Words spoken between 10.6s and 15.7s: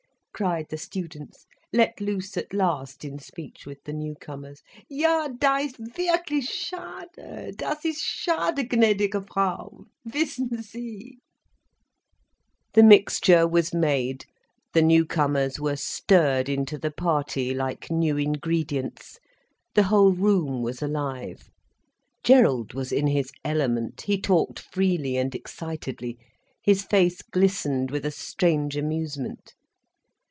Sie—" The mixture was made, the newcomers